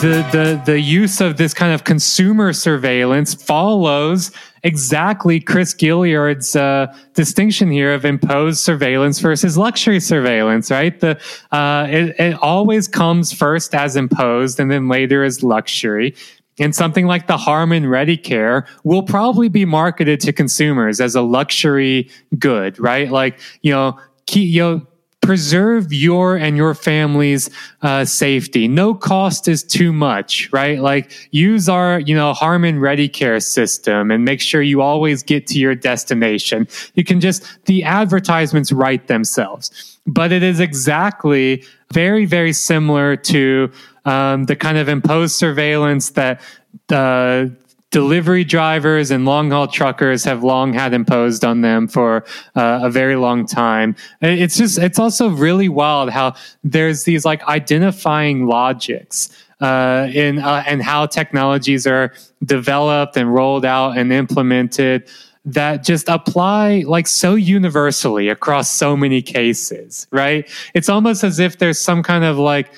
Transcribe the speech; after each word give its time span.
the 0.00 0.24
the 0.30 0.62
the 0.64 0.80
use 0.80 1.20
of 1.20 1.38
this 1.38 1.52
kind 1.52 1.72
of 1.72 1.82
consumer 1.82 2.52
surveillance 2.52 3.34
follows 3.34 4.30
exactly 4.62 5.40
Chris 5.40 5.74
Gilliard's 5.74 6.54
uh, 6.54 6.94
distinction 7.14 7.70
here 7.70 7.92
of 7.92 8.04
imposed 8.04 8.60
surveillance 8.60 9.18
versus 9.18 9.58
luxury 9.58 9.98
surveillance, 9.98 10.70
right? 10.70 10.98
The 11.00 11.20
uh, 11.50 11.88
it, 11.90 12.14
it 12.20 12.38
always 12.40 12.86
comes 12.86 13.32
first 13.32 13.74
as 13.74 13.96
imposed 13.96 14.60
and 14.60 14.70
then 14.70 14.88
later 14.88 15.24
as 15.24 15.42
luxury. 15.42 16.14
And 16.60 16.74
something 16.74 17.06
like 17.06 17.26
the 17.26 17.36
Harman 17.36 17.84
ReadyCare 17.84 18.66
will 18.84 19.02
probably 19.02 19.48
be 19.48 19.64
marketed 19.64 20.20
to 20.20 20.32
consumers 20.32 21.00
as 21.00 21.14
a 21.14 21.22
luxury 21.22 22.10
good, 22.38 22.78
right? 22.80 23.10
Like, 23.10 23.38
you 23.62 23.72
know, 23.72 23.98
key, 24.26 24.42
you 24.42 24.60
know, 24.60 24.86
preserve 25.28 25.92
your 25.92 26.36
and 26.36 26.56
your 26.56 26.72
family's 26.72 27.50
uh, 27.82 28.02
safety. 28.02 28.66
No 28.66 28.94
cost 28.94 29.46
is 29.46 29.62
too 29.62 29.92
much, 29.92 30.50
right? 30.54 30.80
Like 30.80 31.12
use 31.32 31.68
our, 31.68 32.00
you 32.00 32.14
know, 32.14 32.32
Harman 32.32 32.78
ReadyCare 32.78 33.42
system 33.42 34.10
and 34.10 34.24
make 34.24 34.40
sure 34.40 34.62
you 34.62 34.80
always 34.80 35.22
get 35.22 35.46
to 35.48 35.58
your 35.58 35.74
destination. 35.74 36.66
You 36.94 37.04
can 37.04 37.20
just, 37.20 37.44
the 37.66 37.84
advertisements 37.84 38.72
write 38.72 39.08
themselves. 39.08 39.98
But 40.06 40.32
it 40.32 40.42
is 40.42 40.60
exactly 40.60 41.62
very, 41.92 42.24
very 42.24 42.54
similar 42.54 43.14
to 43.16 43.70
um, 44.06 44.44
the 44.44 44.56
kind 44.56 44.78
of 44.78 44.88
imposed 44.88 45.36
surveillance 45.36 46.08
that 46.12 46.40
uh, 46.88 47.48
delivery 47.90 48.44
drivers 48.44 49.10
and 49.10 49.24
long 49.24 49.50
haul 49.50 49.66
truckers 49.66 50.24
have 50.24 50.44
long 50.44 50.72
had 50.72 50.92
imposed 50.92 51.44
on 51.44 51.62
them 51.62 51.88
for 51.88 52.24
uh, 52.54 52.80
a 52.82 52.90
very 52.90 53.16
long 53.16 53.46
time. 53.46 53.96
It's 54.20 54.56
just, 54.56 54.78
it's 54.78 54.98
also 54.98 55.30
really 55.30 55.68
wild 55.68 56.10
how 56.10 56.34
there's 56.62 57.04
these 57.04 57.24
like 57.24 57.42
identifying 57.44 58.46
logics. 58.46 59.30
Uh, 59.60 60.08
in 60.14 60.38
uh, 60.38 60.62
and 60.68 60.84
how 60.84 61.04
technologies 61.04 61.84
are 61.84 62.12
developed 62.44 63.16
and 63.16 63.34
rolled 63.34 63.64
out 63.64 63.98
and 63.98 64.12
implemented 64.12 65.10
that 65.44 65.82
just 65.82 66.08
apply 66.08 66.84
like 66.86 67.06
so 67.06 67.34
universally 67.34 68.28
across 68.28 68.70
so 68.70 68.96
many 68.96 69.22
cases, 69.22 70.06
right? 70.12 70.48
It's 70.74 70.88
almost 70.88 71.24
as 71.24 71.38
if 71.38 71.58
there's 71.58 71.80
some 71.80 72.04
kind 72.04 72.22
of 72.22 72.38
like 72.38 72.70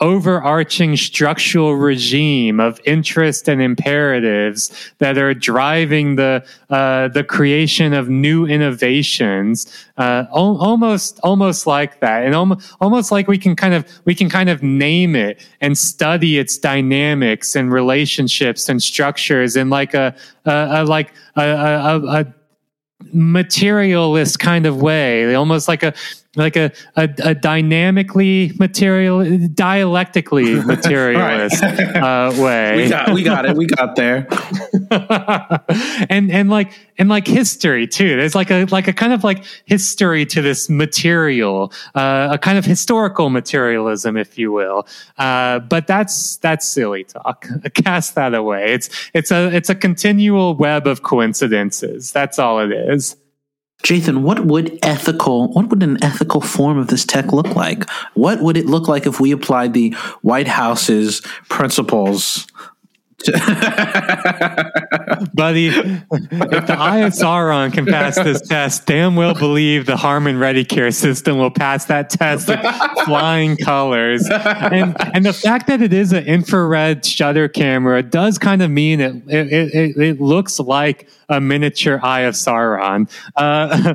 overarching 0.00 0.96
structural 0.96 1.76
regime 1.76 2.58
of 2.58 2.80
interest 2.84 3.48
and 3.48 3.62
imperatives 3.62 4.92
that 4.98 5.16
are 5.16 5.32
driving 5.32 6.16
the 6.16 6.44
uh, 6.70 7.08
the 7.08 7.22
creation 7.22 7.92
of 7.92 8.08
new 8.08 8.44
innovations 8.44 9.86
uh, 9.96 10.24
al- 10.34 10.58
almost 10.60 11.20
almost 11.22 11.66
like 11.66 12.00
that. 12.00 12.24
And 12.24 12.34
al- 12.34 12.60
almost 12.80 13.12
like 13.12 13.28
we 13.28 13.38
can 13.38 13.54
kind 13.54 13.74
of 13.74 13.86
we 14.04 14.14
can 14.14 14.28
kind 14.28 14.50
of 14.50 14.62
name 14.62 15.14
it 15.14 15.46
and 15.60 15.78
study 15.78 16.38
its 16.38 16.58
dynamics 16.58 17.54
and 17.54 17.72
relationships 17.72 18.68
and 18.68 18.82
structures 18.82 19.54
in 19.54 19.70
like 19.70 19.94
a, 19.94 20.14
a, 20.44 20.68
a 20.70 20.84
like 20.84 21.14
a, 21.36 21.42
a, 21.42 22.20
a 22.20 22.34
materialist 23.12 24.38
kind 24.38 24.66
of 24.66 24.80
way 24.82 25.34
almost 25.34 25.68
like 25.68 25.82
a 25.82 25.94
like 26.36 26.56
a, 26.56 26.72
a, 26.96 27.08
a 27.22 27.34
dynamically 27.34 28.52
material, 28.58 29.38
dialectically 29.48 30.54
materialist 30.64 31.62
uh, 31.62 32.32
way. 32.38 32.84
We 32.84 32.88
got, 32.88 33.14
we 33.14 33.22
got 33.22 33.46
it. 33.46 33.56
We 33.56 33.66
got 33.66 33.96
there. 33.96 34.26
and 36.10 36.30
and 36.30 36.50
like 36.50 36.72
and 36.98 37.08
like 37.08 37.26
history 37.26 37.86
too. 37.86 38.16
There's 38.16 38.34
like 38.34 38.50
a 38.50 38.64
like 38.66 38.88
a 38.88 38.92
kind 38.92 39.12
of 39.12 39.24
like 39.24 39.44
history 39.64 40.26
to 40.26 40.42
this 40.42 40.68
material, 40.68 41.72
uh, 41.94 42.28
a 42.32 42.38
kind 42.38 42.58
of 42.58 42.64
historical 42.64 43.30
materialism, 43.30 44.16
if 44.16 44.38
you 44.38 44.52
will. 44.52 44.86
Uh, 45.18 45.60
but 45.60 45.86
that's 45.86 46.36
that's 46.36 46.66
silly 46.66 47.04
talk. 47.04 47.46
Cast 47.74 48.14
that 48.14 48.34
away. 48.34 48.72
It's 48.72 49.10
it's 49.14 49.30
a 49.30 49.54
it's 49.54 49.70
a 49.70 49.74
continual 49.74 50.54
web 50.54 50.86
of 50.86 51.02
coincidences. 51.02 52.12
That's 52.12 52.38
all 52.38 52.60
it 52.60 52.72
is. 52.72 53.16
Jathan, 53.84 54.22
what 54.22 54.46
would 54.46 54.78
ethical, 54.82 55.52
what 55.52 55.68
would 55.68 55.82
an 55.82 56.02
ethical 56.02 56.40
form 56.40 56.78
of 56.78 56.86
this 56.86 57.04
tech 57.04 57.34
look 57.34 57.54
like? 57.54 57.88
What 58.14 58.40
would 58.40 58.56
it 58.56 58.64
look 58.64 58.88
like 58.88 59.06
if 59.06 59.20
we 59.20 59.30
applied 59.30 59.74
the 59.74 59.90
White 60.22 60.48
House's 60.48 61.20
principles 61.50 62.46
Buddy, 65.34 65.68
if 65.68 66.08
the 66.08 67.10
Sauron 67.10 67.72
can 67.72 67.86
pass 67.86 68.16
this 68.16 68.40
test, 68.40 68.86
damn 68.86 69.16
well 69.16 69.34
believe 69.34 69.86
the 69.86 69.96
Harman 69.96 70.36
ReadyCare 70.36 70.94
system 70.94 71.38
will 71.38 71.50
pass 71.50 71.86
that 71.86 72.10
test 72.10 72.48
with 72.48 72.60
flying 73.04 73.56
colors. 73.56 74.28
And 74.30 74.96
and 75.14 75.24
the 75.24 75.32
fact 75.32 75.66
that 75.68 75.82
it 75.82 75.92
is 75.92 76.12
an 76.12 76.24
infrared 76.24 77.04
shutter 77.04 77.48
camera 77.48 78.02
does 78.02 78.38
kind 78.38 78.62
of 78.62 78.70
mean 78.70 79.00
it 79.00 79.16
it, 79.26 79.52
it, 79.52 79.96
it 79.96 80.20
looks 80.20 80.60
like 80.60 81.08
a 81.28 81.40
miniature 81.40 82.00
Eye 82.02 82.20
of 82.20 82.34
Sauron. 82.34 83.10
Uh, 83.36 83.94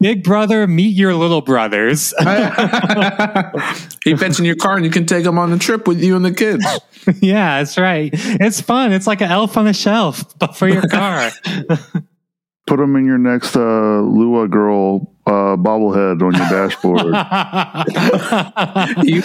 Big 0.00 0.22
brother, 0.22 0.66
meet 0.68 0.94
your 0.94 1.14
little 1.14 1.40
brothers. 1.40 2.14
he 4.04 4.16
fits 4.16 4.38
in 4.38 4.44
your 4.44 4.54
car 4.54 4.76
and 4.76 4.84
you 4.84 4.92
can 4.92 5.06
take 5.06 5.26
him 5.26 5.38
on 5.38 5.50
the 5.50 5.58
trip 5.58 5.88
with 5.88 6.00
you 6.00 6.14
and 6.14 6.24
the 6.24 6.32
kids. 6.32 6.64
yeah, 7.20 7.58
that's 7.58 7.76
right. 7.76 8.10
It's 8.12 8.60
fun. 8.60 8.92
It's 8.92 9.08
like 9.08 9.20
an 9.20 9.30
elf 9.30 9.56
on 9.56 9.66
a 9.66 9.74
shelf, 9.74 10.38
but 10.38 10.56
for 10.56 10.68
your 10.68 10.86
car. 10.86 11.30
Put 12.66 12.76
them 12.76 12.94
in 12.96 13.06
your 13.06 13.18
next 13.18 13.56
uh, 13.56 14.00
Lua 14.02 14.46
girl 14.46 15.14
uh, 15.26 15.56
bobblehead 15.56 16.22
on 16.22 16.34
your 16.34 16.48
dashboard. 16.48 17.06
you, 19.06 19.22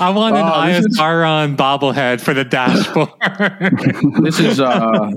I 0.00 0.10
want 0.10 0.36
an 0.36 0.42
uh, 0.42 0.80
Sauron 0.98 1.56
bobblehead 1.56 2.20
for 2.20 2.34
the 2.34 2.44
dashboard. 2.44 3.10
this 4.24 4.40
is 4.40 4.58
uh, 4.60 5.12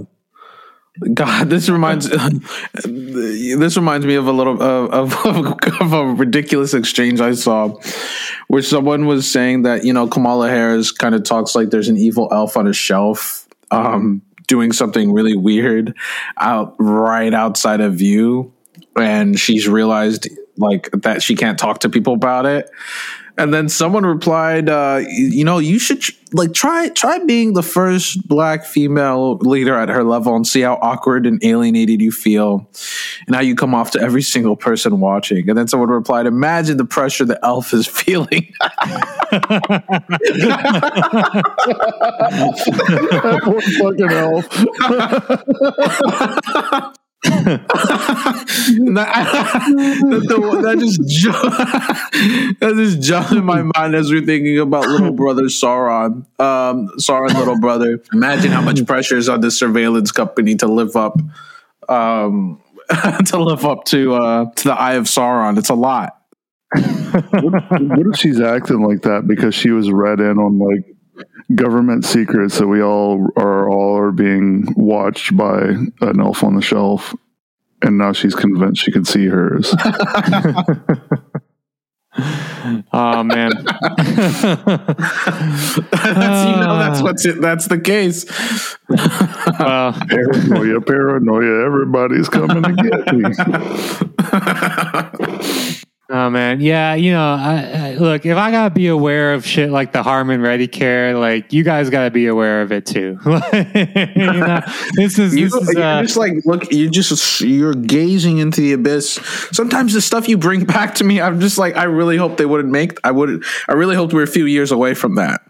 God, 1.14 1.50
this 1.50 1.70
reminds 1.70 2.10
this 2.86 3.76
reminds 3.76 4.06
me 4.06 4.16
of 4.16 4.28
a 4.28 4.32
little 4.32 4.62
of, 4.62 5.26
of, 5.26 5.82
of, 5.82 5.94
a 5.94 6.06
ridiculous 6.06 6.74
exchange 6.74 7.20
I 7.20 7.34
saw, 7.34 7.78
where 8.48 8.62
someone 8.62 9.06
was 9.06 9.30
saying 9.30 9.64
that 9.64 9.84
you 9.84 9.94
know 9.94 10.08
Kamala 10.08 10.50
Harris 10.50 10.92
kind 10.92 11.14
of 11.14 11.24
talks 11.24 11.56
like 11.56 11.70
there's 11.70 11.90
an 11.90 11.98
evil 11.98 12.30
elf 12.32 12.56
on 12.56 12.68
a 12.68 12.74
shelf, 12.74 13.48
um, 13.72 14.22
doing 14.48 14.72
something 14.72 15.12
really 15.12 15.36
weird 15.36 15.96
out 16.38 16.76
right 16.80 17.34
outside 17.34 17.82
of 17.82 17.96
view, 17.96 18.54
and 18.96 19.38
she's 19.38 19.68
realized 19.68 20.30
like 20.58 20.90
that 20.92 21.22
she 21.22 21.36
can't 21.36 21.60
talk 21.60 21.80
to 21.80 21.90
people 21.90 22.14
about 22.14 22.46
it 22.46 22.70
and 23.38 23.54
then 23.54 23.68
someone 23.70 24.06
replied, 24.06 24.70
uh, 24.70 25.02
"You 25.10 25.44
know, 25.44 25.58
you 25.60 25.78
should 25.78 26.04
like 26.34 26.54
try 26.54 26.88
try 26.90 27.20
being 27.20 27.54
the 27.54 27.64
first 27.64 28.26
black 28.28 28.66
female 28.66 29.38
leader 29.38 29.76
at 29.76 29.90
her 29.90 30.04
level 30.04 30.36
and 30.36 30.48
see 30.48 30.62
how 30.62 30.80
awkward 30.82 31.26
and 31.26 31.44
alienated 31.44 32.02
you 32.02 32.12
feel, 32.12 32.70
and 33.28 33.36
how 33.36 33.42
you 33.42 33.56
come 33.56 33.76
off 33.76 33.92
to 33.92 34.02
every 34.02 34.22
single 34.22 34.56
person 34.56 35.00
watching." 35.02 35.50
And 35.50 35.58
then 35.58 35.68
someone 35.68 35.90
replied, 35.90 36.28
"Imagine 36.28 36.78
the 36.78 36.86
pressure 36.86 37.26
the 37.26 37.44
elf 37.44 37.74
is 37.74 37.88
feeling." 37.92 38.54
fucking 43.82 44.12
elf. 44.12 44.48
that, 47.46 47.68
that, 50.62 50.76
just 50.80 51.00
that 52.60 52.74
just 52.76 53.02
jumped 53.02 53.32
in 53.32 53.46
my 53.46 53.62
mind 53.76 53.96
as 53.96 54.12
we're 54.12 54.26
thinking 54.26 54.60
about 54.60 54.88
little 54.88 55.12
brother 55.14 55.44
Sauron, 55.44 56.26
um, 56.40 56.90
Sauron 57.00 57.34
little 57.38 57.60
brother. 57.60 58.02
Imagine 58.14 58.52
how 58.52 58.62
much 58.62 58.86
pressure 58.86 59.18
is 59.18 59.30
on 59.30 59.42
this 59.42 59.58
surveillance 59.58 60.12
company 60.12 60.56
to 60.56 60.68
live 60.68 60.96
up, 60.96 61.20
um, 61.88 62.62
to 63.26 63.38
live 63.38 63.66
up 63.66 63.86
to 63.86 64.16
uh, 64.16 64.52
to 64.52 64.64
the 64.66 64.74
Eye 64.74 64.96
of 64.96 65.06
Sauron. 65.06 65.58
It's 65.58 65.70
a 65.70 65.76
lot. 65.76 66.22
what, 66.74 67.54
what 67.54 68.08
if 68.08 68.18
she's 68.18 68.42
acting 68.42 68.82
like 68.82 69.04
that 69.04 69.28
because 69.28 69.56
she 69.56 69.70
was 69.70 69.90
read 69.92 70.20
in 70.20 70.38
on 70.38 70.60
like 70.60 70.84
government 71.54 72.04
secrets 72.04 72.58
that 72.58 72.68
we 72.68 72.82
all 72.82 73.30
are 73.38 73.70
all 73.70 73.98
are 73.98 74.12
being 74.12 74.68
watched 74.76 75.38
by 75.38 75.62
an 75.62 76.20
elf 76.20 76.44
on 76.44 76.56
the 76.56 76.62
shelf 76.62 77.14
and 77.82 77.98
now 77.98 78.14
she's 78.14 78.36
convinced 78.36 78.84
she 78.84 78.92
can 78.92 79.06
see 79.06 79.28
hers. 79.28 79.74
Oh 82.94 83.24
man. 83.24 83.52
That's, 83.52 83.76
you 86.46 86.56
know 86.56 86.80
that's 86.80 87.02
what's 87.02 87.26
it 87.26 87.42
that's 87.42 87.68
the 87.68 87.80
case. 87.80 88.26
Well. 88.88 89.94
Paranoia 90.10 90.82
paranoia. 90.82 91.66
Everybody's 91.66 92.30
coming 92.30 92.64
to 92.64 92.74
get 92.74 93.14
me 93.14 93.24
Oh 96.18 96.30
man, 96.30 96.62
yeah, 96.62 96.96
you 96.96 97.12
know, 97.12 97.34
I, 97.34 97.72
I, 97.74 97.94
look, 97.96 98.26
if 98.26 98.38
I 98.38 98.50
gotta 98.50 98.74
be 98.74 98.88
aware 98.88 99.34
of 99.34 99.46
shit 99.46 99.70
like 99.70 99.92
the 99.92 100.02
Harman 100.02 100.40
ReadyCare, 100.40 101.20
like 101.20 101.52
you 101.52 101.62
guys 101.62 101.90
gotta 101.90 102.10
be 102.10 102.28
aware 102.28 102.62
of 102.62 102.72
it 102.72 102.86
too. 102.86 103.20
you 103.26 103.32
know, 103.34 104.62
this 104.94 105.20
is, 105.20 105.36
you, 105.36 105.50
this 105.50 105.70
is 105.70 105.76
uh, 105.76 106.04
just 106.04 106.16
like 106.16 106.32
look, 106.46 106.72
you 106.72 106.90
just 106.90 107.42
you're 107.42 107.74
gazing 107.74 108.38
into 108.38 108.62
the 108.62 108.72
abyss. 108.72 109.20
Sometimes 109.52 109.94
the 109.94 110.00
stuff 110.00 110.30
you 110.30 110.38
bring 110.38 110.64
back 110.76 110.96
to 110.96 111.04
me, 111.04 111.20
I'm 111.20 111.42
just 111.42 111.58
like, 111.58 111.76
I 111.76 111.84
really 111.84 112.16
hope 112.16 112.38
they 112.38 112.46
wouldn't 112.46 112.72
make. 112.72 112.98
I 113.04 113.12
would. 113.12 113.44
I 113.68 113.74
really 113.74 113.98
hoped 113.98 114.14
we 114.14 114.22
are 114.22 114.24
a 114.24 114.28
few 114.28 114.46
years 114.46 114.72
away 114.72 114.94
from 114.94 115.16
that. 115.16 115.42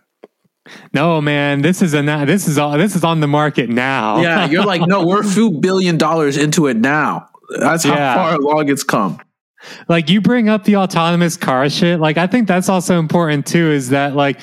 No, 0.95 1.21
man, 1.21 1.61
this 1.61 1.83
is 1.83 1.93
a 1.93 2.01
this 2.25 2.47
is 2.47 2.57
all 2.57 2.75
this 2.75 2.95
is 2.95 3.03
on 3.03 3.19
the 3.19 3.27
market 3.27 3.69
now. 3.69 4.19
Yeah, 4.19 4.47
you're 4.47 4.65
like, 4.65 4.81
no, 4.81 5.05
we're 5.05 5.21
a 5.21 5.23
few 5.23 5.51
billion 5.51 5.99
dollars 5.99 6.37
into 6.37 6.65
it 6.65 6.77
now. 6.77 7.29
That's 7.59 7.83
how 7.83 7.93
yeah. 7.95 8.15
far 8.15 8.33
along 8.33 8.69
it's 8.69 8.83
come. 8.83 9.19
Like 9.87 10.09
you 10.09 10.21
bring 10.21 10.49
up 10.49 10.63
the 10.63 10.77
autonomous 10.77 11.37
car 11.37 11.69
shit. 11.69 11.99
Like 11.99 12.17
I 12.17 12.27
think 12.27 12.47
that's 12.47 12.69
also 12.69 12.99
important 12.99 13.45
too. 13.45 13.71
Is 13.71 13.89
that 13.89 14.15
like 14.15 14.39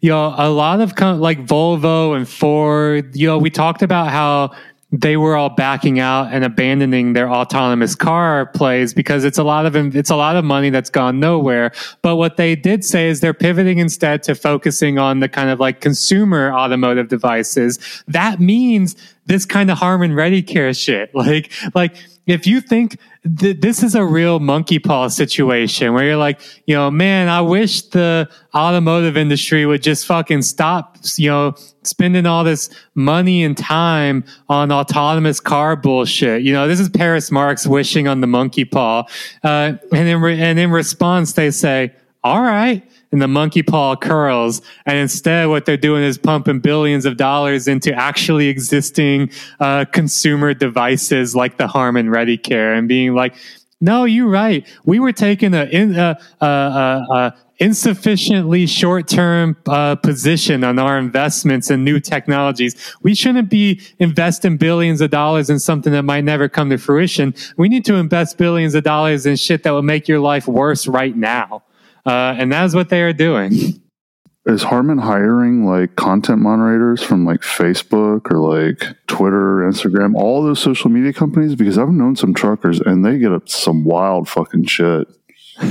you 0.00 0.10
know 0.10 0.34
a 0.36 0.50
lot 0.50 0.80
of 0.80 0.94
com- 0.94 1.20
like 1.20 1.44
Volvo 1.44 2.16
and 2.16 2.28
Ford. 2.28 3.14
You 3.16 3.26
know, 3.26 3.38
we 3.38 3.50
talked 3.50 3.82
about 3.82 4.10
how 4.10 4.54
they 4.92 5.16
were 5.16 5.36
all 5.36 5.50
backing 5.50 5.98
out 5.98 6.32
and 6.32 6.44
abandoning 6.44 7.12
their 7.12 7.28
autonomous 7.28 7.94
car 7.94 8.46
plays 8.46 8.94
because 8.94 9.24
it's 9.24 9.38
a 9.38 9.42
lot 9.42 9.66
of 9.66 9.74
it's 9.96 10.10
a 10.10 10.16
lot 10.16 10.36
of 10.36 10.44
money 10.44 10.70
that's 10.70 10.90
gone 10.90 11.18
nowhere. 11.18 11.72
But 12.02 12.16
what 12.16 12.36
they 12.36 12.54
did 12.54 12.84
say 12.84 13.08
is 13.08 13.20
they're 13.20 13.34
pivoting 13.34 13.78
instead 13.78 14.22
to 14.24 14.34
focusing 14.34 14.98
on 14.98 15.20
the 15.20 15.28
kind 15.28 15.50
of 15.50 15.58
like 15.58 15.80
consumer 15.80 16.52
automotive 16.52 17.08
devices. 17.08 17.78
That 18.06 18.38
means 18.38 18.94
this 19.26 19.44
kind 19.44 19.70
of 19.70 19.78
Harman 19.78 20.14
Ready 20.14 20.42
Care 20.42 20.72
shit. 20.72 21.10
Like 21.26 21.50
like 21.74 21.96
if 22.26 22.46
you 22.46 22.60
think 22.60 22.98
th- 23.38 23.60
this 23.60 23.82
is 23.82 23.94
a 23.94 24.04
real 24.04 24.40
monkey 24.40 24.78
paw 24.78 25.08
situation 25.08 25.92
where 25.92 26.04
you're 26.04 26.16
like, 26.16 26.40
you 26.66 26.74
know, 26.74 26.90
man, 26.90 27.28
I 27.28 27.40
wish 27.40 27.82
the 27.82 28.28
automotive 28.54 29.16
industry 29.16 29.66
would 29.66 29.82
just 29.82 30.06
fucking 30.06 30.42
stop, 30.42 30.98
you 31.16 31.30
know, 31.30 31.54
spending 31.82 32.26
all 32.26 32.44
this 32.44 32.70
money 32.94 33.44
and 33.44 33.56
time 33.56 34.24
on 34.48 34.72
autonomous 34.72 35.40
car 35.40 35.76
bullshit. 35.76 36.42
You 36.42 36.52
know, 36.52 36.68
this 36.68 36.80
is 36.80 36.88
Paris 36.88 37.30
Marx 37.30 37.66
wishing 37.66 38.08
on 38.08 38.20
the 38.20 38.26
monkey 38.26 38.64
paw. 38.64 39.04
Uh, 39.42 39.74
and 39.92 40.08
in 40.08 40.20
re- 40.20 40.40
and 40.40 40.58
in 40.58 40.70
response, 40.70 41.32
they 41.32 41.50
say, 41.50 41.94
all 42.22 42.42
right 42.42 42.86
and 43.16 43.22
the 43.22 43.28
monkey 43.28 43.62
paw 43.62 43.96
curls. 43.96 44.60
And 44.84 44.98
instead, 44.98 45.48
what 45.48 45.64
they're 45.64 45.78
doing 45.78 46.02
is 46.02 46.18
pumping 46.18 46.60
billions 46.60 47.06
of 47.06 47.16
dollars 47.16 47.66
into 47.66 47.94
actually 47.94 48.48
existing 48.48 49.30
uh, 49.58 49.86
consumer 49.86 50.52
devices 50.52 51.34
like 51.34 51.56
the 51.56 51.66
Harman 51.66 52.10
Ready 52.10 52.36
Care 52.36 52.74
and 52.74 52.86
being 52.86 53.14
like, 53.14 53.34
no, 53.80 54.04
you're 54.04 54.28
right. 54.28 54.68
We 54.84 54.98
were 54.98 55.12
taking 55.12 55.54
a, 55.54 55.64
a, 55.64 56.18
a, 56.44 56.46
a 56.46 57.34
insufficiently 57.58 58.66
short-term 58.66 59.56
uh, 59.66 59.96
position 59.96 60.62
on 60.62 60.78
our 60.78 60.98
investments 60.98 61.70
in 61.70 61.84
new 61.84 61.98
technologies. 61.98 62.94
We 63.02 63.14
shouldn't 63.14 63.48
be 63.48 63.80
investing 63.98 64.58
billions 64.58 65.00
of 65.00 65.10
dollars 65.10 65.48
in 65.48 65.58
something 65.58 65.94
that 65.94 66.02
might 66.02 66.24
never 66.24 66.50
come 66.50 66.68
to 66.68 66.76
fruition. 66.76 67.34
We 67.56 67.70
need 67.70 67.86
to 67.86 67.94
invest 67.94 68.36
billions 68.36 68.74
of 68.74 68.84
dollars 68.84 69.24
in 69.24 69.36
shit 69.36 69.62
that 69.62 69.70
will 69.70 69.80
make 69.80 70.06
your 70.06 70.20
life 70.20 70.46
worse 70.46 70.86
right 70.86 71.16
now. 71.16 71.62
Uh, 72.06 72.36
and 72.38 72.52
that's 72.52 72.74
what 72.74 72.88
they 72.88 73.02
are 73.02 73.12
doing. 73.12 73.52
Is 74.46 74.62
Harman 74.62 74.98
hiring 74.98 75.66
like 75.66 75.96
content 75.96 76.40
moderators 76.40 77.02
from 77.02 77.26
like 77.26 77.40
Facebook 77.40 78.30
or 78.30 78.38
like 78.38 78.96
Twitter, 79.08 79.68
Instagram, 79.68 80.14
all 80.14 80.40
those 80.40 80.60
social 80.60 80.88
media 80.88 81.12
companies? 81.12 81.56
Because 81.56 81.76
I've 81.76 81.88
known 81.88 82.14
some 82.14 82.32
truckers 82.32 82.78
and 82.78 83.04
they 83.04 83.18
get 83.18 83.32
up 83.32 83.48
some 83.48 83.82
wild 83.82 84.28
fucking 84.28 84.66
shit. 84.66 85.08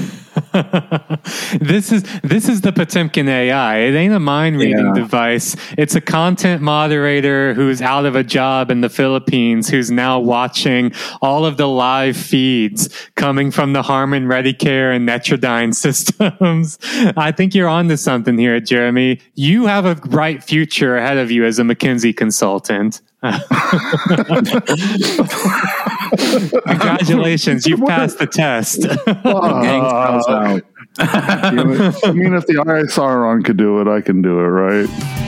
this 1.62 1.92
is 1.92 2.04
this 2.24 2.50
is 2.50 2.62
the 2.62 2.74
Potemkin 2.76 3.28
AI. 3.28 3.78
It 3.78 3.94
ain't 3.94 4.14
a 4.14 4.20
mind 4.20 4.58
reading 4.58 4.88
yeah. 4.88 4.94
device. 4.94 5.56
It's 5.78 5.96
a 5.96 6.02
content 6.02 6.62
moderator 6.62 7.54
who's 7.54 7.82
out 7.82 8.06
of 8.06 8.16
a 8.16 8.24
job 8.24 8.72
in 8.72 8.82
the 8.82 8.90
Philippines 8.90 9.70
who's 9.70 9.92
now 9.92 10.20
watching 10.20 10.92
all 11.22 11.46
of 11.46 11.58
the 11.58 11.68
live 11.68 12.18
feeds 12.18 12.90
coming 13.16 13.52
from 13.52 13.74
the 13.74 13.84
Harman 13.84 14.28
Care 14.54 14.92
and 14.92 15.08
Netradyne 15.08 15.76
systems. 15.76 16.80
I 17.16 17.32
think 17.32 17.54
you're 17.54 17.70
onto 17.70 17.96
something 17.96 18.38
here, 18.38 18.60
Jeremy. 18.60 19.20
You 19.36 19.68
have 19.68 19.86
a 19.86 19.96
bright 19.96 20.44
future 20.44 20.98
ahead 20.98 21.18
of 21.18 21.30
you 21.30 21.46
as 21.46 21.60
a 21.60 21.64
McKinsey 21.64 22.16
consultant. 22.16 23.02
Congratulations, 26.18 27.66
you 27.66 27.78
passed 27.78 28.20
the 28.20 28.28
test. 28.28 28.86
Uh, 28.86 30.60
I 30.98 32.12
mean, 32.14 32.34
if 32.34 32.46
the 32.48 32.64
ISR 32.66 33.30
on 33.30 33.44
could 33.44 33.58
do 33.58 33.82
it, 33.82 33.88
I 33.88 34.02
can 34.02 34.22
do 34.22 34.40
it, 34.40 34.44
right? 34.44 35.25